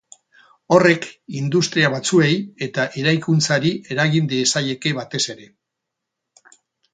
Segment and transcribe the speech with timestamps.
[0.75, 1.03] Horrek,
[1.41, 2.31] industria batzuei
[2.67, 5.47] eta eraikuntzari eragin diezaieke batez ere.